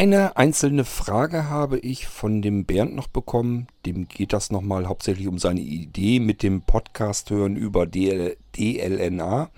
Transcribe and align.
Eine 0.00 0.38
einzelne 0.38 0.86
Frage 0.86 1.50
habe 1.50 1.78
ich 1.78 2.06
von 2.06 2.40
dem 2.40 2.64
Bernd 2.64 2.94
noch 2.94 3.06
bekommen. 3.06 3.66
Dem 3.84 4.08
geht 4.08 4.32
das 4.32 4.50
nochmal 4.50 4.86
hauptsächlich 4.86 5.28
um 5.28 5.38
seine 5.38 5.60
Idee 5.60 6.20
mit 6.20 6.42
dem 6.42 6.62
Podcast 6.62 7.28
hören 7.28 7.54
über 7.54 7.84
DL 7.84 8.38
DLNA. 8.56 9.50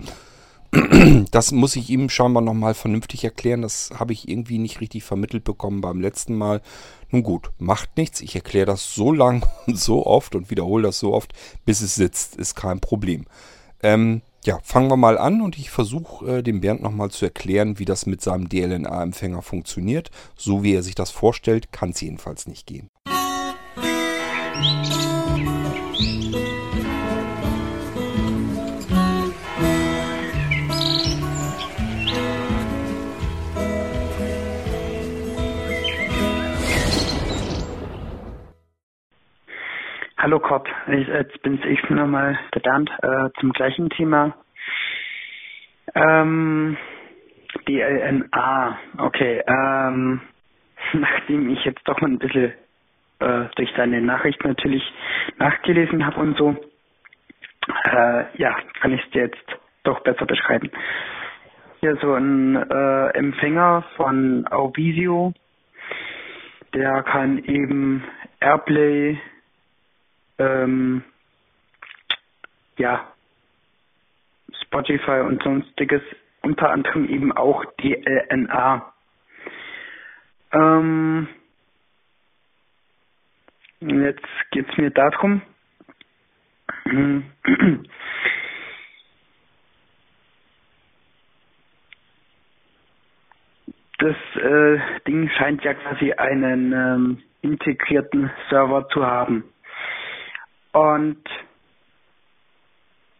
Das 1.31 1.53
muss 1.53 1.77
ich 1.77 1.89
ihm 1.89 2.09
scheinbar 2.09 2.43
nochmal 2.43 2.73
vernünftig 2.73 3.23
erklären. 3.23 3.61
Das 3.61 3.91
habe 3.97 4.11
ich 4.11 4.27
irgendwie 4.27 4.57
nicht 4.57 4.81
richtig 4.81 5.05
vermittelt 5.05 5.45
bekommen 5.45 5.79
beim 5.79 6.01
letzten 6.01 6.35
Mal. 6.35 6.61
Nun 7.09 7.23
gut, 7.23 7.51
macht 7.57 7.95
nichts. 7.95 8.19
Ich 8.19 8.35
erkläre 8.35 8.65
das 8.65 8.93
so 8.93 9.13
lang 9.13 9.47
und 9.65 9.79
so 9.79 10.05
oft 10.05 10.35
und 10.35 10.51
wiederhole 10.51 10.83
das 10.83 10.99
so 10.99 11.13
oft, 11.13 11.31
bis 11.63 11.79
es 11.79 11.95
sitzt. 11.95 12.35
Ist 12.35 12.55
kein 12.55 12.81
Problem. 12.81 13.27
Ähm, 13.81 14.21
ja, 14.45 14.59
fangen 14.63 14.89
wir 14.89 14.97
mal 14.97 15.17
an 15.17 15.41
und 15.41 15.57
ich 15.57 15.69
versuche 15.69 16.39
äh, 16.39 16.43
dem 16.43 16.61
Bernd 16.61 16.81
nochmal 16.81 17.11
zu 17.11 17.25
erklären, 17.25 17.79
wie 17.79 17.85
das 17.85 18.05
mit 18.05 18.21
seinem 18.21 18.49
DLNA-Empfänger 18.49 19.41
funktioniert. 19.41 20.11
So 20.35 20.63
wie 20.63 20.73
er 20.73 20.83
sich 20.83 20.95
das 20.95 21.11
vorstellt, 21.11 21.71
kann 21.71 21.91
es 21.91 22.01
jedenfalls 22.01 22.47
nicht 22.47 22.67
gehen. 22.67 22.89
Hallo 40.23 40.39
ich, 40.87 41.07
jetzt 41.09 41.41
bin's 41.41 41.59
ich 41.65 41.89
nochmal, 41.89 42.39
der 42.55 42.61
Bernd, 42.61 42.89
äh, 43.01 43.29
zum 43.41 43.51
gleichen 43.51 43.89
Thema. 43.89 44.33
Ähm, 45.95 46.77
DLNA, 47.67 48.79
okay. 48.99 49.43
Ähm, 49.47 50.21
nachdem 50.93 51.49
ich 51.51 51.63
jetzt 51.65 51.87
doch 51.87 51.99
mal 52.01 52.09
ein 52.11 52.19
bisschen 52.19 52.53
äh, 53.19 53.45
durch 53.55 53.71
seine 53.77 54.01
Nachricht 54.01 54.43
natürlich 54.43 54.83
nachgelesen 55.39 56.05
habe 56.05 56.19
und 56.21 56.37
so, 56.37 56.55
äh, 57.85 58.37
ja, 58.37 58.57
kann 58.81 58.93
ich 58.93 59.01
es 59.07 59.13
jetzt 59.13 59.45
doch 59.83 60.01
besser 60.01 60.25
beschreiben. 60.25 60.71
Hier 61.81 61.97
so 61.97 62.13
ein 62.13 62.55
äh, 62.55 63.07
Empfänger 63.17 63.83
von 63.97 64.47
Auvisio, 64.47 65.33
der 66.73 67.03
kann 67.03 67.39
eben 67.45 68.03
Airplay 68.39 69.19
ähm, 70.39 71.03
ja, 72.77 73.12
Spotify 74.73 75.21
und 75.21 75.43
sonstiges, 75.43 76.01
unter 76.41 76.71
anderem 76.71 77.07
eben 77.07 77.31
auch 77.31 77.63
DLNA. 77.79 78.91
Ähm, 80.51 81.27
jetzt 83.79 84.25
geht 84.49 84.67
es 84.67 84.77
mir 84.77 84.89
darum, 84.89 85.43
das 93.99 94.15
äh, 94.35 94.79
Ding 95.07 95.29
scheint 95.37 95.63
ja 95.63 95.75
quasi 95.75 96.13
einen 96.13 96.73
ähm, 96.73 97.23
integrierten 97.41 98.31
Server 98.49 98.87
zu 98.89 99.05
haben. 99.05 99.43
Und 100.71 101.23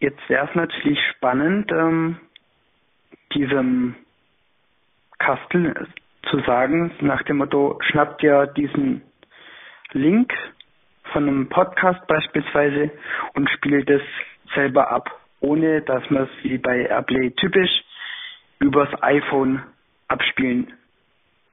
jetzt 0.04 0.30
wäre 0.30 0.48
es 0.48 0.56
natürlich 0.56 1.00
spannend, 1.16 1.72
ähm, 1.72 2.18
diesem 3.34 3.96
Kastel 5.18 5.88
zu 6.30 6.40
sagen, 6.42 6.92
nach 7.00 7.24
dem 7.24 7.38
Motto, 7.38 7.80
schnappt 7.82 8.22
ihr 8.22 8.48
diesen 8.48 9.02
Link 9.94 10.34
von 11.14 11.28
einem 11.28 11.50
Podcast 11.50 12.06
beispielsweise 12.08 12.92
und 13.34 13.50
spielt 13.52 13.90
es 13.90 14.02
selber 14.54 14.92
ab, 14.92 15.10
ohne 15.40 15.82
dass 15.82 16.08
man 16.10 16.24
es 16.24 16.44
wie 16.44 16.58
bei 16.58 16.86
Airplay 16.86 17.32
typisch 17.32 17.72
übers 18.60 18.90
iPhone 19.02 19.64
abspielen 20.10 20.74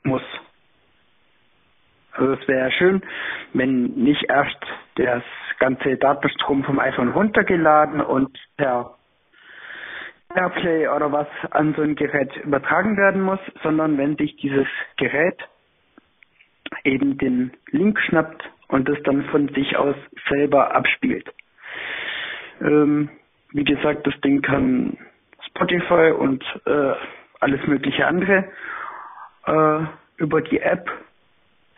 muss. 0.02 0.22
Also 2.12 2.32
es 2.32 2.48
wäre 2.48 2.70
schön, 2.72 3.02
wenn 3.52 3.84
nicht 3.94 4.24
erst 4.28 4.58
das 4.96 5.22
ganze 5.58 5.96
Datenstrom 5.96 6.64
vom 6.64 6.78
iPhone 6.78 7.10
runtergeladen 7.10 8.00
und 8.00 8.36
per 8.56 8.96
Airplay 10.34 10.88
oder 10.88 11.10
was 11.12 11.26
an 11.50 11.74
so 11.74 11.82
ein 11.82 11.96
Gerät 11.96 12.36
übertragen 12.36 12.96
werden 12.96 13.22
muss, 13.22 13.40
sondern 13.62 13.98
wenn 13.98 14.16
sich 14.16 14.36
dieses 14.36 14.66
Gerät 14.96 15.38
eben 16.84 17.18
den 17.18 17.52
Link 17.70 17.98
schnappt 18.00 18.48
und 18.68 18.88
es 18.88 19.02
dann 19.02 19.24
von 19.24 19.48
sich 19.48 19.76
aus 19.76 19.96
selber 20.28 20.74
abspielt. 20.74 21.28
Ähm, 22.60 23.10
wie 23.52 23.64
gesagt, 23.64 24.06
das 24.06 24.18
Ding 24.20 24.42
kann 24.42 24.96
Spotify 25.48 26.12
und 26.16 26.44
äh, 26.66 26.92
alles 27.40 27.66
mögliche 27.66 28.06
andere 28.06 28.44
äh, 29.46 29.80
über 30.18 30.42
die 30.42 30.60
App 30.60 30.88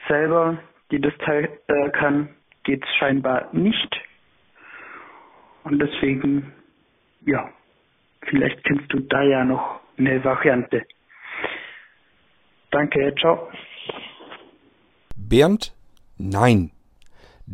selber, 0.08 0.58
die 0.90 1.00
das 1.00 1.16
Teil 1.18 1.48
äh, 1.68 1.90
kann, 1.90 2.28
geht 2.64 2.84
es 2.84 2.94
scheinbar 2.96 3.48
nicht. 3.52 3.96
Und 5.64 5.78
deswegen, 5.78 6.52
ja, 7.24 7.48
vielleicht 8.22 8.62
kennst 8.64 8.92
du 8.92 9.00
da 9.00 9.22
ja 9.22 9.44
noch 9.44 9.80
eine 9.96 10.22
Variante. 10.24 10.84
Danke, 12.70 13.14
ciao. 13.20 13.48
Bernd, 15.16 15.72
nein. 16.18 16.71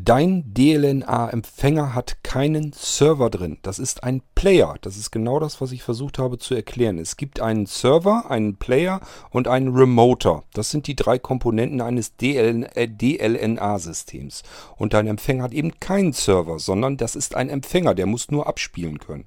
Dein 0.05 0.45
DLNA-Empfänger 0.55 1.93
hat 1.93 2.23
keinen 2.23 2.73
Server 2.73 3.31
drin. 3.31 3.59
Das 3.63 3.81
ist 3.81 4.05
ein 4.05 4.23
Player. 4.37 4.77
Das 4.81 4.97
ist 4.97 5.11
genau 5.11 5.41
das, 5.41 5.61
was 5.61 5.73
ich 5.73 5.83
versucht 5.83 6.19
habe 6.19 6.39
zu 6.39 6.55
erklären. 6.55 6.99
Es 6.99 7.17
gibt 7.17 7.41
einen 7.41 7.67
Server, 7.67 8.31
einen 8.31 8.55
Player 8.57 9.01
und 9.31 9.49
einen 9.49 9.75
Remoter. 9.75 10.45
Das 10.53 10.71
sind 10.71 10.87
die 10.87 10.95
drei 10.95 11.19
Komponenten 11.19 11.81
eines 11.81 12.15
DLNA-Systems. 12.17 14.45
Und 14.77 14.95
dein 14.95 15.09
Empfänger 15.09 15.43
hat 15.45 15.53
eben 15.53 15.81
keinen 15.81 16.13
Server, 16.13 16.61
sondern 16.61 16.97
das 16.97 17.17
ist 17.17 17.35
ein 17.35 17.49
Empfänger. 17.49 17.95
Der 17.95 18.07
muss 18.07 18.31
nur 18.31 18.47
abspielen 18.47 19.01
können. 19.01 19.25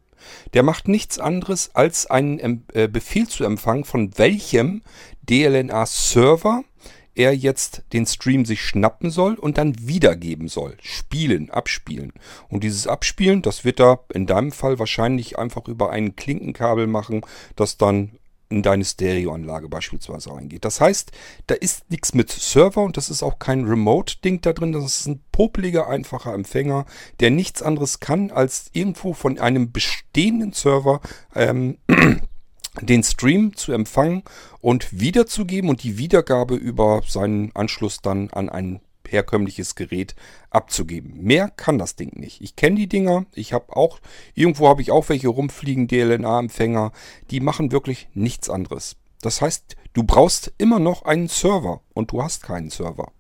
Der 0.54 0.64
macht 0.64 0.88
nichts 0.88 1.20
anderes, 1.20 1.72
als 1.74 2.06
einen 2.06 2.64
äh, 2.74 2.88
Befehl 2.88 3.28
zu 3.28 3.44
empfangen, 3.44 3.84
von 3.84 4.18
welchem 4.18 4.84
DLNA-Server 5.24 6.64
er 7.16 7.36
jetzt 7.36 7.84
den 7.94 8.06
Stream 8.06 8.46
sich 8.46 8.62
schnappen 8.62 9.10
soll 9.10 9.36
und 9.36 9.58
dann 9.58 9.76
wiedergeben 9.88 10.48
soll. 10.48 10.78
Spielen, 10.82 11.50
abspielen. 11.50 12.14
Und 12.50 12.64
dieses 12.64 12.88
Abspielen, 12.88 13.42
das 13.42 13.66
wird 13.66 13.80
er 13.80 14.04
in 14.14 14.28
deinem 14.28 14.52
Fall 14.52 14.80
wahrscheinlich 14.80 15.38
einfach 15.38 15.68
über 15.68 15.92
ein 15.92 16.16
Klinkenkabel 16.16 16.88
machen, 16.88 17.22
das 17.56 17.78
dann 17.78 18.12
in 18.52 18.62
deine 18.62 18.86
Stereoanlage 18.86 19.70
beispielsweise 19.70 20.32
reingeht. 20.32 20.66
Das 20.66 20.82
heißt, 20.82 21.12
da 21.48 21.56
ist 21.56 21.90
nichts 21.90 22.14
mit 22.14 22.30
Server 22.30 22.84
und 22.84 22.98
das 22.98 23.10
ist 23.10 23.24
auch 23.24 23.40
kein 23.40 23.66
Remote-Ding 23.66 24.42
da 24.42 24.54
drin. 24.54 24.74
Das 24.74 24.84
ist 24.84 25.08
ein 25.08 25.24
popeliger, 25.32 25.88
einfacher 25.88 26.34
Empfänger, 26.34 26.86
der 27.20 27.32
nichts 27.32 27.62
anderes 27.62 28.00
kann, 28.00 28.30
als 28.30 28.70
irgendwo 28.74 29.14
von 29.14 29.40
einem 29.40 29.72
bestehenden 29.72 30.52
Server 30.52 31.00
ähm, 31.34 31.78
den 32.80 33.04
Stream 33.04 33.56
zu 33.56 33.74
empfangen 33.74 34.24
und 34.62 35.00
wiederzugeben 35.00 35.70
und 35.70 35.84
die 35.84 35.98
Wiedergabe 35.98 36.56
über 36.56 37.02
seinen 37.06 37.54
Anschluss 37.56 38.02
dann 38.02 38.30
an 38.30 38.50
ein 38.50 38.80
herkömmliches 39.08 39.76
Gerät 39.76 40.16
abzugeben. 40.50 41.22
Mehr 41.22 41.50
kann 41.50 41.78
das 41.78 41.96
Ding 41.96 42.18
nicht. 42.18 42.42
Ich 42.42 42.56
kenne 42.56 42.78
die 42.78 42.88
Dinger. 42.88 43.26
Ich 43.34 43.52
habe 43.52 43.76
auch, 43.76 44.00
irgendwo 44.36 44.70
habe 44.70 44.82
ich 44.82 44.92
auch 44.92 45.10
welche 45.10 45.28
rumfliegen, 45.28 45.88
DLNA-Empfänger. 45.88 46.92
Die 47.30 47.42
machen 47.42 47.72
wirklich 47.72 48.08
nichts 48.14 48.50
anderes. 48.50 48.96
Das 49.22 49.42
heißt, 49.42 49.76
du 49.94 50.04
brauchst 50.04 50.54
immer 50.58 50.80
noch 50.80 51.04
einen 51.04 51.28
Server 51.28 51.82
und 51.94 52.12
du 52.12 52.24
hast 52.24 52.44
keinen 52.44 52.70
Server. 52.70 53.12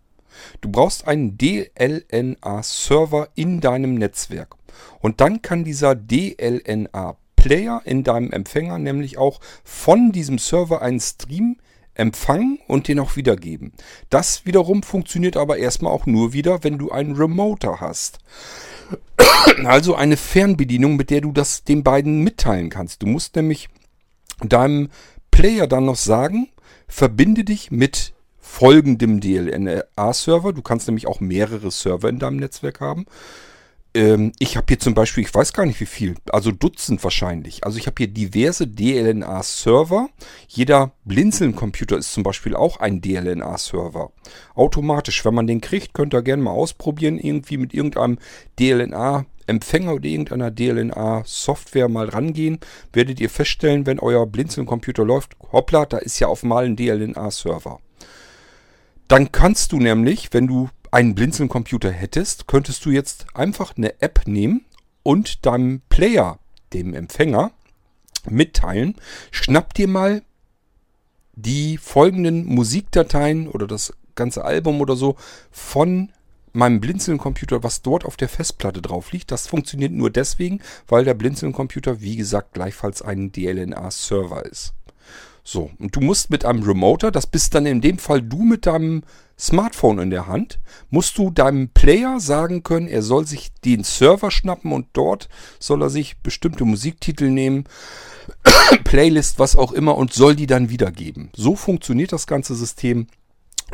Du 0.61 0.69
brauchst 0.71 1.07
einen 1.07 1.37
DLNA-Server 1.37 3.29
in 3.35 3.59
deinem 3.59 3.95
Netzwerk. 3.95 4.55
Und 4.99 5.19
dann 5.19 5.41
kann 5.41 5.65
dieser 5.65 5.93
DLNA 5.95 7.17
Player 7.41 7.81
in 7.85 8.03
deinem 8.03 8.31
Empfänger 8.31 8.77
nämlich 8.77 9.17
auch 9.17 9.39
von 9.63 10.11
diesem 10.11 10.37
Server 10.37 10.83
einen 10.83 10.99
Stream 10.99 11.57
empfangen 11.95 12.59
und 12.67 12.87
den 12.87 12.99
auch 12.99 13.15
wiedergeben. 13.15 13.73
Das 14.11 14.45
wiederum 14.45 14.83
funktioniert 14.83 15.37
aber 15.37 15.57
erstmal 15.57 15.91
auch 15.91 16.05
nur 16.05 16.33
wieder, 16.33 16.63
wenn 16.63 16.77
du 16.77 16.91
einen 16.91 17.15
Remoter 17.15 17.79
hast. 17.81 18.19
Also 19.65 19.95
eine 19.95 20.17
Fernbedienung, 20.17 20.97
mit 20.97 21.09
der 21.09 21.21
du 21.21 21.31
das 21.31 21.63
den 21.63 21.83
beiden 21.83 22.23
mitteilen 22.23 22.69
kannst. 22.69 23.01
Du 23.01 23.07
musst 23.07 23.35
nämlich 23.35 23.69
deinem 24.43 24.89
Player 25.31 25.65
dann 25.65 25.85
noch 25.85 25.95
sagen, 25.95 26.47
verbinde 26.87 27.43
dich 27.43 27.71
mit 27.71 28.13
folgendem 28.39 29.19
DLNA-Server. 29.19 30.53
Du 30.53 30.61
kannst 30.61 30.87
nämlich 30.87 31.07
auch 31.07 31.21
mehrere 31.21 31.71
Server 31.71 32.07
in 32.07 32.19
deinem 32.19 32.37
Netzwerk 32.37 32.81
haben. 32.81 33.07
Ähm, 33.93 34.31
ich 34.39 34.55
habe 34.55 34.65
hier 34.69 34.79
zum 34.79 34.93
Beispiel, 34.93 35.23
ich 35.23 35.33
weiß 35.33 35.53
gar 35.53 35.65
nicht 35.65 35.79
wie 35.79 35.85
viel, 35.85 36.15
also 36.31 36.51
Dutzend 36.51 37.03
wahrscheinlich. 37.03 37.63
Also 37.65 37.77
ich 37.77 37.87
habe 37.87 37.95
hier 37.97 38.07
diverse 38.07 38.67
DLNA-Server. 38.67 40.09
Jeder 40.47 40.93
Blinzeln-Computer 41.03 41.97
ist 41.97 42.13
zum 42.13 42.23
Beispiel 42.23 42.55
auch 42.55 42.77
ein 42.77 43.01
DLNA-Server. 43.01 44.11
Automatisch, 44.55 45.25
wenn 45.25 45.33
man 45.33 45.47
den 45.47 45.61
kriegt, 45.61 45.93
könnt 45.93 46.13
ihr 46.13 46.21
gerne 46.21 46.43
mal 46.43 46.51
ausprobieren, 46.51 47.17
irgendwie 47.17 47.57
mit 47.57 47.73
irgendeinem 47.73 48.17
DLNA 48.59 49.25
Empfänger 49.47 49.95
oder 49.95 50.05
irgendeiner 50.05 50.49
DLNA-Software 50.51 51.89
mal 51.89 52.07
rangehen, 52.07 52.59
werdet 52.93 53.19
ihr 53.19 53.29
feststellen, 53.29 53.85
wenn 53.85 53.99
euer 53.99 54.25
Blinzeln-Computer 54.25 55.03
läuft, 55.03 55.35
hoppla, 55.51 55.85
da 55.85 55.97
ist 55.97 56.19
ja 56.19 56.27
auf 56.27 56.43
mal 56.43 56.65
ein 56.65 56.77
DLNA-Server. 56.77 57.79
Dann 59.09 59.31
kannst 59.33 59.73
du 59.73 59.77
nämlich, 59.77 60.29
wenn 60.31 60.47
du 60.47 60.69
einen 60.91 61.15
Blinzeln-Computer 61.15 61.91
hättest, 61.91 62.47
könntest 62.47 62.85
du 62.85 62.91
jetzt 62.91 63.25
einfach 63.33 63.75
eine 63.77 64.01
App 64.01 64.27
nehmen 64.27 64.65
und 65.03 65.45
deinem 65.45 65.81
Player, 65.89 66.37
dem 66.73 66.93
Empfänger, 66.93 67.51
mitteilen, 68.29 68.95
schnapp 69.31 69.73
dir 69.73 69.87
mal 69.87 70.21
die 71.33 71.77
folgenden 71.77 72.45
Musikdateien 72.45 73.47
oder 73.47 73.65
das 73.65 73.93
ganze 74.15 74.43
Album 74.43 74.81
oder 74.81 74.95
so 74.95 75.15
von 75.49 76.11
meinem 76.53 76.81
Blinzeln-Computer, 76.81 77.63
was 77.63 77.81
dort 77.81 78.05
auf 78.05 78.17
der 78.17 78.29
Festplatte 78.29 78.81
drauf 78.81 79.13
liegt. 79.13 79.31
Das 79.31 79.47
funktioniert 79.47 79.93
nur 79.93 80.09
deswegen, 80.09 80.59
weil 80.87 81.05
der 81.05 81.13
Blinzeln-Computer, 81.13 82.01
wie 82.01 82.17
gesagt, 82.17 82.53
gleichfalls 82.53 83.01
ein 83.01 83.31
DLNA-Server 83.31 84.45
ist. 84.45 84.73
So, 85.43 85.71
und 85.79 85.95
du 85.95 86.01
musst 86.01 86.29
mit 86.29 86.45
einem 86.45 86.63
Remoter, 86.63 87.09
das 87.09 87.25
bist 87.25 87.55
dann 87.55 87.65
in 87.65 87.81
dem 87.81 87.97
Fall 87.97 88.21
du 88.21 88.43
mit 88.43 88.65
deinem 88.65 89.03
Smartphone 89.41 89.97
in 89.97 90.11
der 90.11 90.27
Hand, 90.27 90.59
musst 90.91 91.17
du 91.17 91.31
deinem 91.31 91.69
Player 91.69 92.19
sagen 92.19 92.61
können, 92.61 92.87
er 92.87 93.01
soll 93.01 93.25
sich 93.25 93.51
den 93.65 93.83
Server 93.83 94.29
schnappen 94.29 94.71
und 94.71 94.87
dort 94.93 95.29
soll 95.59 95.81
er 95.81 95.89
sich 95.89 96.19
bestimmte 96.19 96.63
Musiktitel 96.63 97.29
nehmen, 97.29 97.63
Playlist, 98.83 99.39
was 99.39 99.55
auch 99.55 99.71
immer 99.71 99.97
und 99.97 100.13
soll 100.13 100.35
die 100.35 100.45
dann 100.45 100.69
wiedergeben. 100.69 101.31
So 101.35 101.55
funktioniert 101.55 102.13
das 102.13 102.27
ganze 102.27 102.53
System. 102.53 103.07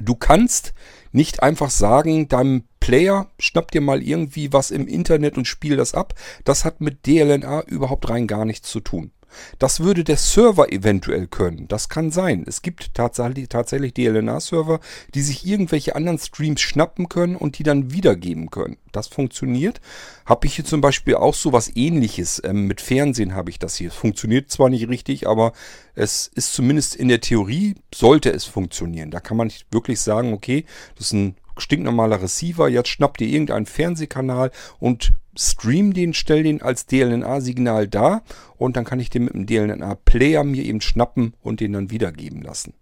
Du 0.02 0.16
kannst 0.16 0.74
nicht 1.12 1.44
einfach 1.44 1.70
sagen, 1.70 2.30
deinem 2.30 2.64
Player, 2.80 3.28
schnapp 3.38 3.72
dir 3.72 3.82
mal 3.82 4.02
irgendwie 4.02 4.54
was 4.54 4.72
im 4.72 4.88
Internet 4.88 5.38
und 5.38 5.48
spiel 5.48 5.76
das 5.76 5.94
ab. 5.94 6.14
Das 6.46 6.64
hat 6.64 6.80
mit 6.80 7.06
DLNA 7.06 7.64
überhaupt 7.64 8.10
rein 8.10 8.28
gar 8.28 8.46
nichts 8.46 8.70
zu 8.70 8.80
tun. 8.80 9.12
Das 9.60 9.80
würde 9.80 10.04
der 10.04 10.18
Server 10.18 10.72
eventuell 10.72 11.28
können. 11.28 11.68
Das 11.68 11.90
kann 11.90 12.12
sein. 12.12 12.44
Es 12.48 12.62
gibt 12.62 12.94
tatsächlich, 12.94 13.94
DLNA-Server, 13.94 14.80
die 15.14 15.22
sich 15.22 15.46
irgendwelche 15.46 15.96
anderen 15.96 16.20
Streams 16.20 16.62
schnappen 16.62 17.10
können 17.10 17.36
und 17.36 17.58
die 17.58 17.64
dann 17.64 17.92
wiedergeben 17.92 18.50
können. 18.50 18.78
Das 18.92 19.08
funktioniert. 19.08 19.82
Habe 20.26 20.48
ich 20.48 20.56
hier 20.56 20.66
zum 20.66 20.82
Beispiel 20.82 21.16
auch 21.16 21.36
so 21.36 21.54
was 21.54 21.76
ähnliches. 21.76 22.42
Ähm, 22.44 22.68
mit 22.68 22.82
Fernsehen 22.82 23.36
habe 23.36 23.50
ich 23.50 23.60
das 23.60 23.76
hier. 23.76 23.90
Es 23.90 23.96
funktioniert 23.96 24.50
zwar 24.52 24.70
nicht 24.70 24.88
richtig, 24.90 25.28
aber 25.28 25.54
es 25.96 26.28
ist 26.28 26.54
zumindest 26.54 26.96
in 26.96 27.08
der 27.08 27.22
Theorie, 27.22 27.76
sollte 27.94 28.32
es 28.32 28.46
funktionieren. 28.46 29.12
Da 29.12 29.20
kann 29.20 29.38
man 29.38 29.52
wirklich 29.72 30.00
sagen, 30.00 30.34
okay, 30.34 30.66
das 30.96 31.08
ist 31.08 31.14
ein 31.14 31.36
stinknormaler 31.58 32.22
Receiver, 32.22 32.70
jetzt 32.70 32.90
schnappt 32.90 33.22
ihr 33.22 33.28
irgendeinen 33.28 33.66
Fernsehkanal 33.66 34.52
und 34.80 35.12
stream 35.38 35.94
den, 35.94 36.14
stell 36.14 36.44
den 36.44 36.62
als 36.62 36.86
DLNA-Signal 36.86 37.88
da 37.88 38.24
und 38.58 38.78
dann 38.78 38.86
kann 38.86 39.00
ich 39.00 39.10
den 39.10 39.26
mit 39.26 39.34
dem 39.34 39.46
DLNA-Player 39.46 40.44
mir 40.44 40.64
eben 40.64 40.82
schnappen 40.82 41.34
und 41.42 41.60
den 41.60 41.74
dann 41.74 41.92
wiedergeben 41.92 42.42
lassen. 42.42 42.74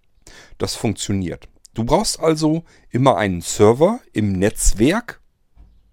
Das 0.58 0.76
funktioniert. 0.76 1.48
Du 1.74 1.84
brauchst 1.84 2.20
also 2.20 2.64
immer 2.90 3.18
einen 3.18 3.42
Server 3.42 4.00
im 4.14 4.32
Netzwerk. 4.32 5.22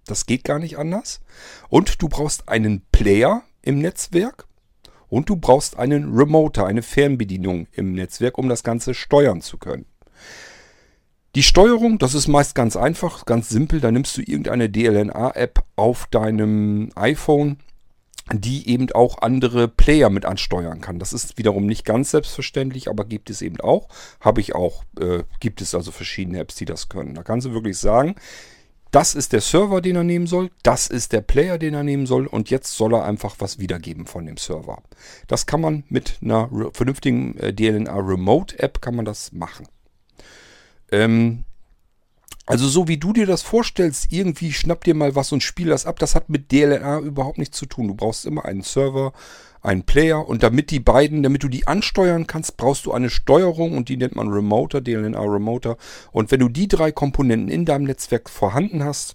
Das 0.07 0.27
geht 0.27 0.45
gar 0.45 0.59
nicht 0.59 0.79
anders. 0.79 1.21
Und 1.69 2.01
du 2.01 2.09
brauchst 2.09 2.49
einen 2.49 2.83
Player 2.93 3.43
im 3.63 3.81
Netzwerk. 3.81 4.47
Und 5.09 5.29
du 5.29 5.37
brauchst 5.37 5.77
einen 5.77 6.15
Remoter, 6.15 6.67
eine 6.67 6.83
Fernbedienung 6.83 7.67
im 7.73 7.93
Netzwerk, 7.93 8.39
um 8.39 8.49
das 8.49 8.63
Ganze 8.63 8.95
steuern 8.95 9.43
zu 9.43 9.59
können. 9.59 9.85
Die 11.35 11.43
Steuerung, 11.43 11.99
das 11.99 12.15
ist 12.15 12.29
meist 12.29 12.55
ganz 12.55 12.77
einfach, 12.77 13.25
ganz 13.25 13.49
simpel. 13.49 13.81
Da 13.81 13.91
nimmst 13.91 14.17
du 14.19 14.21
irgendeine 14.21 14.69
DLNA-App 14.69 15.65
auf 15.77 16.07
deinem 16.11 16.91
iPhone, 16.95 17.57
die 18.31 18.69
eben 18.69 18.93
auch 18.93 19.23
andere 19.23 19.67
Player 19.67 20.11
mit 20.11 20.27
ansteuern 20.27 20.83
kann. 20.83 20.99
Das 20.99 21.15
ist 21.15 21.39
wiederum 21.39 21.65
nicht 21.65 21.87
ganz 21.87 22.11
selbstverständlich, 22.11 22.91
aber 22.91 23.07
gibt 23.07 23.31
es 23.31 23.41
eben 23.41 23.61
auch. 23.61 23.89
Habe 24.21 24.43
ich 24.43 24.55
auch, 24.55 24.85
äh, 25.01 25.23
gibt 25.41 25.63
es 25.63 25.75
also 25.75 25.91
verschiedene 25.91 26.39
Apps, 26.39 26.57
die 26.57 26.67
das 26.67 26.91
können. 26.91 27.15
Da 27.15 27.23
kannst 27.23 27.47
du 27.47 27.55
wirklich 27.55 27.79
sagen, 27.79 28.15
das 28.91 29.15
ist 29.15 29.33
der 29.33 29.41
Server, 29.41 29.81
den 29.81 29.97
er 29.97 30.05
nehmen 30.05 30.27
soll, 30.27 30.51
das 30.63 30.87
ist 30.87 31.15
der 31.15 31.23
Player, 31.23 31.57
den 31.57 31.73
er 31.73 31.83
nehmen 31.83 32.05
soll 32.05 32.27
und 32.27 32.51
jetzt 32.51 32.77
soll 32.77 32.93
er 32.93 33.05
einfach 33.05 33.37
was 33.39 33.59
wiedergeben 33.59 34.05
von 34.05 34.27
dem 34.27 34.37
Server. 34.37 34.83
Das 35.29 35.47
kann 35.47 35.63
man 35.63 35.85
mit 35.89 36.19
einer 36.21 36.51
vernünftigen 36.75 37.39
äh, 37.39 37.55
DLNA 37.55 37.97
Remote 37.97 38.59
App 38.59 38.83
kann 38.83 38.95
man 38.95 39.07
das 39.07 39.33
machen. 39.33 39.67
Ähm, 40.93 41.45
also 42.47 42.69
so 42.69 42.89
wie 42.89 42.99
du 42.99 43.13
dir 43.13 43.27
das 43.27 43.43
vorstellst, 43.43 44.13
irgendwie 44.13 44.53
schnapp 44.53 44.85
dir 44.85 44.95
mal 44.95 45.15
was 45.15 45.33
und 45.33 45.43
spiel 45.43 45.69
das 45.69 45.87
ab, 45.87 45.99
das 45.99 46.15
hat 46.15 46.29
mit 46.29 46.51
DLNA 46.53 47.01
überhaupt 47.01 47.39
nichts 47.39 47.57
zu 47.57 47.67
tun. 47.67 47.89
Du 47.89 47.95
brauchst 47.95 48.27
immer 48.27 48.45
einen 48.45 48.63
Server, 48.63 49.13
einen 49.63 49.85
Player 49.85 50.29
und 50.29 50.43
damit 50.43 50.71
die 50.71 50.81
beiden, 50.81 51.23
damit 51.23 51.45
du 51.45 51.49
die 51.49 51.67
ansteuern 51.67 52.27
kannst, 52.27 52.57
brauchst 52.57 52.85
du 52.87 52.93
eine 52.93 53.11
Steuerung 53.11 53.77
und 53.77 53.89
die 53.89 53.97
nennt 53.97 54.17
man 54.17 54.29
Remoter, 54.29 54.81
DLNA 54.81 55.21
Remoter. 55.21 55.77
Und 56.11 56.33
wenn 56.33 56.41
du 56.41 56.49
die 56.49 56.69
drei 56.69 56.91
Komponenten 56.91 57.49
in 57.49 57.65
deinem 57.65 57.85
Netzwerk 57.85 58.29
vorhanden 58.29 58.85
hast, 58.85 59.15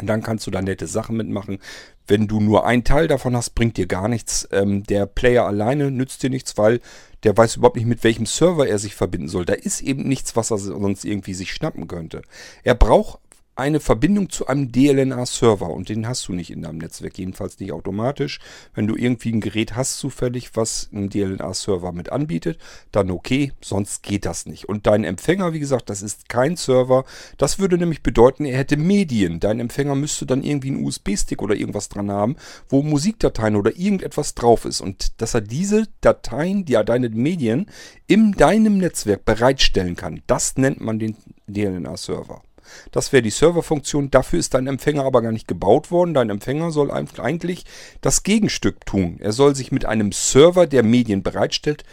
dann 0.00 0.22
kannst 0.22 0.46
du 0.46 0.50
da 0.50 0.62
nette 0.62 0.86
Sachen 0.86 1.16
mitmachen. 1.16 1.58
Wenn 2.06 2.26
du 2.26 2.40
nur 2.40 2.66
einen 2.66 2.84
Teil 2.84 3.08
davon 3.08 3.36
hast, 3.36 3.50
bringt 3.50 3.76
dir 3.76 3.86
gar 3.86 4.08
nichts. 4.08 4.48
Ähm, 4.50 4.84
der 4.84 5.06
Player 5.06 5.46
alleine 5.46 5.90
nützt 5.90 6.22
dir 6.22 6.30
nichts, 6.30 6.56
weil 6.56 6.80
der 7.24 7.36
weiß 7.36 7.56
überhaupt 7.56 7.76
nicht, 7.76 7.86
mit 7.86 8.02
welchem 8.02 8.26
Server 8.26 8.66
er 8.66 8.78
sich 8.78 8.94
verbinden 8.94 9.28
soll. 9.28 9.44
Da 9.44 9.52
ist 9.52 9.80
eben 9.80 10.08
nichts, 10.08 10.34
was 10.34 10.50
er 10.50 10.58
sonst 10.58 11.04
irgendwie 11.04 11.34
sich 11.34 11.52
schnappen 11.52 11.86
könnte. 11.86 12.22
Er 12.64 12.74
braucht 12.74 13.20
eine 13.54 13.80
Verbindung 13.80 14.30
zu 14.30 14.46
einem 14.46 14.72
DLNA-Server 14.72 15.68
und 15.68 15.90
den 15.90 16.08
hast 16.08 16.26
du 16.26 16.32
nicht 16.32 16.50
in 16.50 16.62
deinem 16.62 16.78
Netzwerk, 16.78 17.18
jedenfalls 17.18 17.60
nicht 17.60 17.72
automatisch. 17.72 18.40
Wenn 18.74 18.86
du 18.86 18.96
irgendwie 18.96 19.30
ein 19.30 19.42
Gerät 19.42 19.76
hast 19.76 19.98
zufällig, 19.98 20.56
was 20.56 20.88
einen 20.92 21.10
DLNA-Server 21.10 21.92
mit 21.92 22.10
anbietet, 22.10 22.58
dann 22.92 23.10
okay, 23.10 23.52
sonst 23.60 24.02
geht 24.02 24.24
das 24.24 24.46
nicht. 24.46 24.68
Und 24.70 24.86
dein 24.86 25.04
Empfänger, 25.04 25.52
wie 25.52 25.60
gesagt, 25.60 25.90
das 25.90 26.00
ist 26.00 26.30
kein 26.30 26.56
Server. 26.56 27.04
Das 27.36 27.58
würde 27.58 27.76
nämlich 27.76 28.02
bedeuten, 28.02 28.46
er 28.46 28.56
hätte 28.56 28.78
Medien. 28.78 29.38
Dein 29.38 29.60
Empfänger 29.60 29.96
müsste 29.96 30.24
dann 30.24 30.42
irgendwie 30.42 30.68
einen 30.68 30.84
USB-Stick 30.84 31.42
oder 31.42 31.54
irgendwas 31.54 31.90
dran 31.90 32.10
haben, 32.10 32.36
wo 32.70 32.82
Musikdateien 32.82 33.56
oder 33.56 33.76
irgendetwas 33.76 34.34
drauf 34.34 34.64
ist. 34.64 34.80
Und 34.80 35.20
dass 35.20 35.34
er 35.34 35.42
diese 35.42 35.88
Dateien, 36.00 36.64
ja 36.68 36.82
deine 36.82 37.10
Medien, 37.10 37.66
in 38.06 38.32
deinem 38.32 38.78
Netzwerk 38.78 39.26
bereitstellen 39.26 39.96
kann, 39.96 40.22
das 40.26 40.56
nennt 40.56 40.80
man 40.80 40.98
den 40.98 41.16
DLNA-Server. 41.48 42.42
Das 42.90 43.12
wäre 43.12 43.22
die 43.22 43.30
Serverfunktion. 43.30 44.10
Dafür 44.10 44.38
ist 44.38 44.54
dein 44.54 44.66
Empfänger 44.66 45.04
aber 45.04 45.22
gar 45.22 45.32
nicht 45.32 45.48
gebaut 45.48 45.90
worden. 45.90 46.14
Dein 46.14 46.30
Empfänger 46.30 46.70
soll 46.70 46.90
eigentlich 46.90 47.64
das 48.00 48.22
Gegenstück 48.22 48.84
tun. 48.86 49.18
Er 49.20 49.32
soll 49.32 49.54
sich 49.54 49.72
mit 49.72 49.84
einem 49.84 50.12
Server, 50.12 50.66
der 50.66 50.82
Medien 50.82 51.22
bereitstellt, 51.22 51.84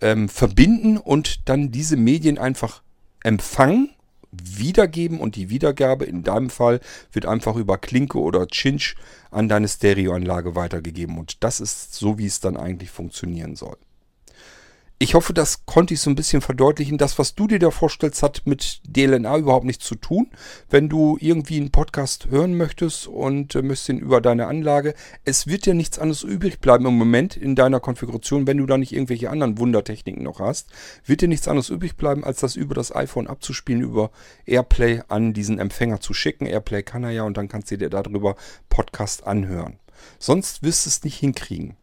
ähm, 0.00 0.28
verbinden 0.28 0.98
und 0.98 1.48
dann 1.48 1.70
diese 1.70 1.96
Medien 1.96 2.38
einfach 2.38 2.82
empfangen, 3.22 3.90
wiedergeben 4.32 5.20
und 5.20 5.36
die 5.36 5.48
Wiedergabe 5.50 6.04
in 6.04 6.22
deinem 6.22 6.50
Fall 6.50 6.80
wird 7.12 7.26
einfach 7.26 7.56
über 7.56 7.78
Klinke 7.78 8.18
oder 8.18 8.46
Cinch 8.48 8.94
an 9.30 9.48
deine 9.48 9.68
Stereoanlage 9.68 10.54
weitergegeben. 10.54 11.18
Und 11.18 11.42
das 11.42 11.60
ist 11.60 11.94
so, 11.94 12.18
wie 12.18 12.26
es 12.26 12.40
dann 12.40 12.56
eigentlich 12.56 12.90
funktionieren 12.90 13.56
soll 13.56 13.76
ich 14.98 15.14
hoffe, 15.14 15.34
das 15.34 15.66
konnte 15.66 15.92
ich 15.92 16.00
so 16.00 16.08
ein 16.08 16.14
bisschen 16.16 16.40
verdeutlichen. 16.40 16.96
Das, 16.96 17.18
was 17.18 17.34
du 17.34 17.46
dir 17.46 17.58
da 17.58 17.70
vorstellst, 17.70 18.22
hat 18.22 18.42
mit 18.46 18.80
DLNA 18.84 19.36
überhaupt 19.36 19.66
nichts 19.66 19.84
zu 19.84 19.94
tun. 19.94 20.30
Wenn 20.70 20.88
du 20.88 21.18
irgendwie 21.20 21.56
einen 21.56 21.70
Podcast 21.70 22.28
hören 22.30 22.56
möchtest 22.56 23.06
und 23.06 23.54
äh, 23.54 23.60
möchtest 23.60 23.90
ihn 23.90 23.98
über 23.98 24.22
deine 24.22 24.46
Anlage, 24.46 24.94
es 25.24 25.46
wird 25.46 25.66
dir 25.66 25.74
nichts 25.74 25.98
anderes 25.98 26.22
übrig 26.22 26.60
bleiben 26.60 26.86
im 26.86 26.96
Moment 26.96 27.36
in 27.36 27.54
deiner 27.54 27.78
Konfiguration, 27.78 28.46
wenn 28.46 28.56
du 28.56 28.64
da 28.64 28.78
nicht 28.78 28.92
irgendwelche 28.92 29.28
anderen 29.28 29.58
Wundertechniken 29.58 30.22
noch 30.22 30.40
hast, 30.40 30.70
wird 31.04 31.20
dir 31.20 31.28
nichts 31.28 31.46
anderes 31.46 31.68
übrig 31.68 31.96
bleiben, 31.96 32.24
als 32.24 32.40
das 32.40 32.56
über 32.56 32.74
das 32.74 32.94
iPhone 32.94 33.26
abzuspielen, 33.26 33.82
über 33.82 34.10
Airplay 34.46 35.02
an 35.08 35.34
diesen 35.34 35.58
Empfänger 35.58 36.00
zu 36.00 36.14
schicken. 36.14 36.46
Airplay 36.46 36.82
kann 36.82 37.04
er 37.04 37.10
ja 37.10 37.24
und 37.24 37.36
dann 37.36 37.48
kannst 37.48 37.70
du 37.70 37.76
dir 37.76 37.90
darüber 37.90 38.34
Podcast 38.70 39.26
anhören. 39.26 39.78
Sonst 40.18 40.62
wirst 40.62 40.86
du 40.86 40.88
es 40.88 41.04
nicht 41.04 41.18
hinkriegen. 41.18 41.76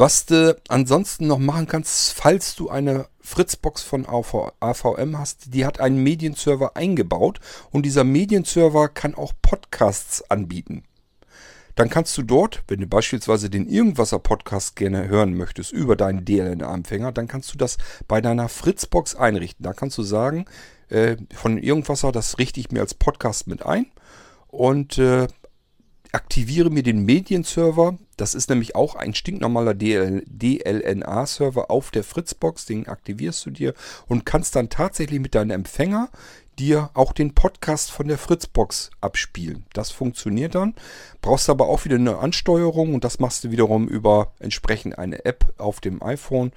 Was 0.00 0.24
du 0.24 0.56
ansonsten 0.68 1.26
noch 1.26 1.38
machen 1.38 1.66
kannst, 1.66 2.14
falls 2.14 2.54
du 2.54 2.70
eine 2.70 3.08
Fritzbox 3.20 3.82
von 3.82 4.06
AVM 4.06 5.18
hast, 5.18 5.52
die 5.52 5.66
hat 5.66 5.78
einen 5.78 6.02
Medienserver 6.02 6.74
eingebaut 6.74 7.38
und 7.70 7.84
dieser 7.84 8.02
Medienserver 8.02 8.88
kann 8.88 9.14
auch 9.14 9.34
Podcasts 9.42 10.22
anbieten. 10.30 10.84
Dann 11.74 11.90
kannst 11.90 12.16
du 12.16 12.22
dort, 12.22 12.62
wenn 12.66 12.80
du 12.80 12.86
beispielsweise 12.86 13.50
den 13.50 13.68
Irgendwasser 13.68 14.20
Podcast 14.20 14.74
gerne 14.74 15.06
hören 15.06 15.34
möchtest 15.34 15.70
über 15.70 15.96
deinen 15.96 16.24
DLNA-Empfänger, 16.24 17.12
dann 17.12 17.28
kannst 17.28 17.52
du 17.52 17.58
das 17.58 17.76
bei 18.08 18.22
deiner 18.22 18.48
Fritzbox 18.48 19.16
einrichten. 19.16 19.64
Da 19.64 19.74
kannst 19.74 19.98
du 19.98 20.02
sagen, 20.02 20.46
äh, 20.88 21.18
von 21.34 21.58
Irgendwasser, 21.58 22.10
das 22.10 22.38
richte 22.38 22.58
ich 22.58 22.70
mir 22.70 22.80
als 22.80 22.94
Podcast 22.94 23.48
mit 23.48 23.66
ein 23.66 23.84
und 24.48 24.96
äh, 24.96 25.26
aktiviere 26.14 26.70
mir 26.70 26.82
den 26.82 27.04
Medienserver. 27.04 27.98
Das 28.16 28.34
ist 28.34 28.50
nämlich 28.50 28.74
auch 28.76 28.94
ein 28.94 29.14
stinknormaler 29.14 29.74
DLNA-Server 29.74 31.70
auf 31.70 31.90
der 31.90 32.04
Fritzbox. 32.04 32.66
Den 32.66 32.88
aktivierst 32.88 33.44
du 33.46 33.50
dir 33.50 33.74
und 34.08 34.26
kannst 34.26 34.56
dann 34.56 34.68
tatsächlich 34.68 35.20
mit 35.20 35.34
deinem 35.34 35.50
Empfänger 35.50 36.10
dir 36.58 36.90
auch 36.94 37.12
den 37.12 37.34
Podcast 37.34 37.90
von 37.90 38.06
der 38.06 38.18
Fritzbox 38.18 38.90
abspielen. 39.00 39.64
Das 39.72 39.90
funktioniert 39.90 40.54
dann. 40.54 40.74
Brauchst 41.22 41.48
aber 41.48 41.68
auch 41.68 41.84
wieder 41.84 41.96
eine 41.96 42.18
Ansteuerung 42.18 42.94
und 42.94 43.04
das 43.04 43.18
machst 43.18 43.44
du 43.44 43.50
wiederum 43.50 43.88
über 43.88 44.32
entsprechend 44.38 44.98
eine 44.98 45.24
App 45.24 45.54
auf 45.58 45.80
dem 45.80 46.02
iPhone, 46.02 46.52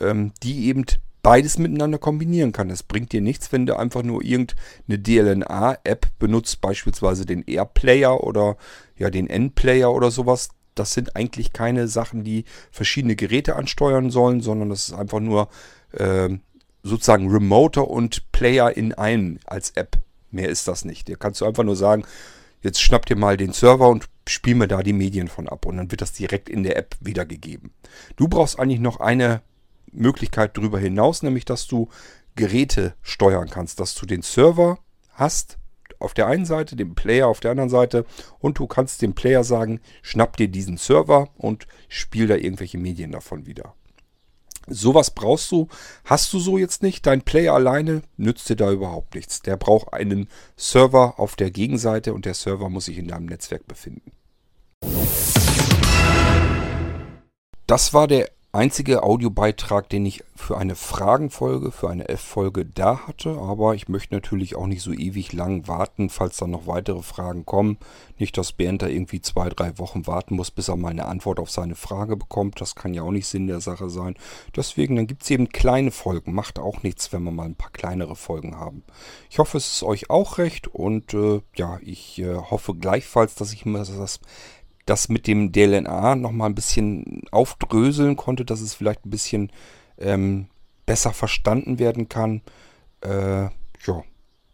ähm, 0.00 0.32
die 0.42 0.66
eben 0.66 0.84
beides 1.22 1.58
miteinander 1.58 1.98
kombinieren 1.98 2.52
kann. 2.52 2.70
Es 2.70 2.82
bringt 2.82 3.12
dir 3.12 3.20
nichts, 3.20 3.52
wenn 3.52 3.66
du 3.66 3.76
einfach 3.76 4.02
nur 4.02 4.22
irgendeine 4.22 4.98
DLNA-App 4.98 6.06
benutzt, 6.18 6.60
beispielsweise 6.60 7.26
den 7.26 7.44
Airplayer 7.44 8.22
oder 8.24 8.56
ja 8.96 9.10
den 9.10 9.28
N-Player 9.28 9.92
oder 9.92 10.10
sowas. 10.10 10.50
Das 10.74 10.92
sind 10.92 11.16
eigentlich 11.16 11.52
keine 11.52 11.88
Sachen, 11.88 12.22
die 12.22 12.44
verschiedene 12.70 13.16
Geräte 13.16 13.56
ansteuern 13.56 14.10
sollen, 14.10 14.40
sondern 14.40 14.70
das 14.70 14.88
ist 14.88 14.94
einfach 14.94 15.20
nur 15.20 15.48
äh, 15.92 16.28
sozusagen 16.82 17.30
Remoter 17.30 17.88
und 17.88 18.30
Player 18.32 18.76
in 18.76 18.94
einem 18.94 19.38
als 19.44 19.70
App. 19.70 19.98
Mehr 20.30 20.48
ist 20.48 20.68
das 20.68 20.84
nicht. 20.84 21.08
Hier 21.08 21.16
kannst 21.16 21.40
du 21.40 21.46
einfach 21.46 21.64
nur 21.64 21.76
sagen, 21.76 22.04
jetzt 22.62 22.80
schnapp 22.80 23.06
dir 23.06 23.16
mal 23.16 23.36
den 23.36 23.52
Server 23.52 23.88
und 23.88 24.06
spiel 24.26 24.54
mir 24.54 24.68
da 24.68 24.82
die 24.82 24.92
Medien 24.92 25.28
von 25.28 25.48
ab. 25.48 25.66
Und 25.66 25.78
dann 25.78 25.90
wird 25.90 26.00
das 26.00 26.12
direkt 26.12 26.48
in 26.48 26.62
der 26.62 26.76
App 26.76 26.96
wiedergegeben. 27.00 27.72
Du 28.16 28.28
brauchst 28.28 28.58
eigentlich 28.58 28.80
noch 28.80 29.00
eine 29.00 29.42
Möglichkeit 29.92 30.56
darüber 30.56 30.78
hinaus, 30.78 31.22
nämlich 31.22 31.44
dass 31.44 31.66
du 31.66 31.88
Geräte 32.36 32.94
steuern 33.02 33.50
kannst, 33.50 33.80
dass 33.80 33.94
du 33.94 34.06
den 34.06 34.22
Server 34.22 34.78
hast 35.10 35.58
auf 35.98 36.14
der 36.14 36.26
einen 36.26 36.46
Seite, 36.46 36.76
den 36.76 36.94
Player 36.94 37.26
auf 37.26 37.40
der 37.40 37.50
anderen 37.50 37.70
Seite 37.70 38.04
und 38.38 38.58
du 38.58 38.66
kannst 38.66 39.02
dem 39.02 39.14
Player 39.14 39.42
sagen, 39.42 39.80
schnapp 40.02 40.36
dir 40.36 40.48
diesen 40.48 40.76
Server 40.76 41.28
und 41.36 41.66
spiel 41.88 42.26
da 42.28 42.36
irgendwelche 42.36 42.78
Medien 42.78 43.12
davon 43.12 43.46
wieder. 43.46 43.74
Sowas 44.70 45.10
brauchst 45.10 45.50
du, 45.50 45.68
hast 46.04 46.32
du 46.32 46.38
so 46.38 46.58
jetzt 46.58 46.82
nicht. 46.82 47.06
Dein 47.06 47.22
Player 47.22 47.54
alleine 47.54 48.02
nützt 48.18 48.48
dir 48.50 48.56
da 48.56 48.70
überhaupt 48.70 49.14
nichts. 49.14 49.40
Der 49.40 49.56
braucht 49.56 49.94
einen 49.94 50.28
Server 50.56 51.18
auf 51.18 51.36
der 51.36 51.50
Gegenseite 51.50 52.12
und 52.12 52.26
der 52.26 52.34
Server 52.34 52.68
muss 52.68 52.84
sich 52.84 52.98
in 52.98 53.08
deinem 53.08 53.26
Netzwerk 53.26 53.66
befinden. 53.66 54.12
Das 57.66 57.94
war 57.94 58.06
der 58.06 58.30
einzige 58.58 59.04
Audiobeitrag, 59.04 59.88
den 59.88 60.04
ich 60.04 60.24
für 60.34 60.58
eine 60.58 60.74
Fragenfolge, 60.74 61.70
für 61.70 61.88
eine 61.88 62.08
F-Folge 62.08 62.66
da 62.66 63.06
hatte. 63.06 63.30
Aber 63.38 63.74
ich 63.74 63.88
möchte 63.88 64.14
natürlich 64.14 64.56
auch 64.56 64.66
nicht 64.66 64.82
so 64.82 64.92
ewig 64.92 65.32
lang 65.32 65.68
warten, 65.68 66.10
falls 66.10 66.36
dann 66.36 66.50
noch 66.50 66.66
weitere 66.66 67.02
Fragen 67.02 67.46
kommen. 67.46 67.78
Nicht, 68.18 68.36
dass 68.36 68.52
Bernd 68.52 68.82
da 68.82 68.88
irgendwie 68.88 69.20
zwei, 69.20 69.48
drei 69.48 69.78
Wochen 69.78 70.06
warten 70.06 70.34
muss, 70.34 70.50
bis 70.50 70.68
er 70.68 70.76
mal 70.76 70.90
eine 70.90 71.06
Antwort 71.06 71.38
auf 71.38 71.50
seine 71.50 71.76
Frage 71.76 72.16
bekommt. 72.16 72.60
Das 72.60 72.74
kann 72.74 72.94
ja 72.94 73.02
auch 73.02 73.12
nicht 73.12 73.28
Sinn 73.28 73.46
der 73.46 73.60
Sache 73.60 73.88
sein. 73.88 74.16
Deswegen, 74.56 74.96
dann 74.96 75.06
gibt 75.06 75.22
es 75.22 75.30
eben 75.30 75.48
kleine 75.48 75.92
Folgen. 75.92 76.34
Macht 76.34 76.58
auch 76.58 76.82
nichts, 76.82 77.12
wenn 77.12 77.22
wir 77.22 77.30
mal 77.30 77.46
ein 77.46 77.54
paar 77.54 77.70
kleinere 77.70 78.16
Folgen 78.16 78.56
haben. 78.56 78.82
Ich 79.30 79.38
hoffe, 79.38 79.58
es 79.58 79.72
ist 79.72 79.82
euch 79.84 80.10
auch 80.10 80.38
recht. 80.38 80.66
Und 80.66 81.14
äh, 81.14 81.42
ja, 81.54 81.78
ich 81.82 82.18
äh, 82.18 82.34
hoffe 82.34 82.74
gleichfalls, 82.74 83.36
dass 83.36 83.52
ich 83.52 83.64
mir 83.64 83.78
das 83.78 84.20
das 84.88 85.08
mit 85.08 85.26
dem 85.26 85.52
DLNA 85.52 86.16
nochmal 86.16 86.48
ein 86.48 86.54
bisschen 86.54 87.22
aufdröseln 87.30 88.16
konnte, 88.16 88.44
dass 88.44 88.60
es 88.60 88.74
vielleicht 88.74 89.04
ein 89.04 89.10
bisschen 89.10 89.52
ähm, 89.98 90.48
besser 90.86 91.12
verstanden 91.12 91.78
werden 91.78 92.08
kann. 92.08 92.42
Äh, 93.02 93.44
ja. 93.86 94.04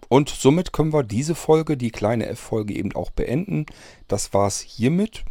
Und 0.08 0.28
somit 0.28 0.72
können 0.72 0.92
wir 0.92 1.02
diese 1.02 1.34
Folge, 1.34 1.76
die 1.76 1.90
kleine 1.90 2.26
F-Folge, 2.26 2.74
eben 2.74 2.94
auch 2.94 3.10
beenden. 3.10 3.66
Das 4.08 4.34
war 4.34 4.46
es 4.46 4.60
hiermit. 4.60 5.24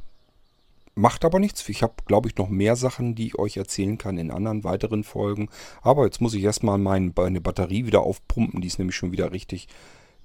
Macht 0.96 1.26
aber 1.26 1.40
nichts. 1.40 1.68
Ich 1.70 1.84
habe, 1.84 1.94
glaube 2.06 2.30
ich, 2.30 2.38
noch 2.38 2.50
mehr 2.50 2.76
Sachen, 2.76 3.16
die 3.16 3.28
ich 3.28 3.40
euch 3.40 3.58
erzählen 3.58 3.98
kann 3.98 4.18
in 4.18 4.32
anderen 4.32 4.64
weiteren 4.64 5.04
Folgen. 5.04 5.50
Aber 5.82 6.06
jetzt 6.06 6.22
muss 6.22 6.34
ich 6.34 6.44
erstmal 6.44 6.78
meine 6.78 7.12
Batterie 7.12 7.86
wieder 7.86 8.02
aufpumpen. 8.02 8.62
Die 8.62 8.68
ist 8.68 8.80
nämlich 8.80 8.96
schon 8.96 9.12
wieder 9.12 9.32
richtig 9.32 9.68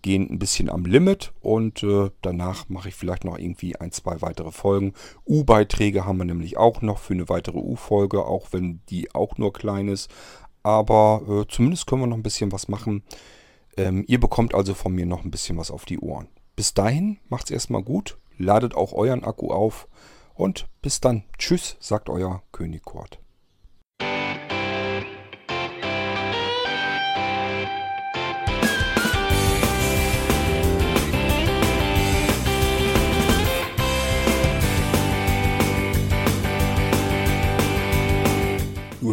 gehen 0.02 0.28
ein 0.30 0.38
bisschen 0.38 0.70
am 0.70 0.84
Limit 0.84 1.32
und 1.40 1.82
äh, 1.82 2.10
danach 2.22 2.68
mache 2.68 2.88
ich 2.88 2.94
vielleicht 2.94 3.24
noch 3.24 3.38
irgendwie 3.38 3.76
ein, 3.76 3.92
zwei 3.92 4.20
weitere 4.22 4.52
Folgen. 4.52 4.94
U-Beiträge 5.26 6.04
haben 6.04 6.18
wir 6.18 6.24
nämlich 6.24 6.56
auch 6.56 6.82
noch 6.82 6.98
für 6.98 7.14
eine 7.14 7.28
weitere 7.28 7.58
U-Folge, 7.58 8.24
auch 8.24 8.48
wenn 8.52 8.80
die 8.88 9.14
auch 9.14 9.36
nur 9.38 9.52
klein 9.52 9.88
ist. 9.88 10.10
Aber 10.62 11.22
äh, 11.28 11.52
zumindest 11.52 11.86
können 11.86 12.02
wir 12.02 12.06
noch 12.06 12.16
ein 12.16 12.22
bisschen 12.22 12.52
was 12.52 12.68
machen. 12.68 13.02
Ähm, 13.76 14.04
ihr 14.06 14.20
bekommt 14.20 14.54
also 14.54 14.74
von 14.74 14.92
mir 14.92 15.06
noch 15.06 15.24
ein 15.24 15.30
bisschen 15.30 15.56
was 15.56 15.70
auf 15.70 15.84
die 15.84 15.98
Ohren. 15.98 16.28
Bis 16.56 16.74
dahin 16.74 17.18
macht 17.28 17.44
es 17.44 17.50
erstmal 17.52 17.82
gut, 17.82 18.18
ladet 18.36 18.74
auch 18.74 18.92
euren 18.92 19.24
Akku 19.24 19.52
auf 19.52 19.88
und 20.34 20.68
bis 20.82 21.00
dann. 21.00 21.24
Tschüss, 21.38 21.76
sagt 21.80 22.08
euer 22.08 22.42
König 22.52 22.84
Kurt. 22.84 23.20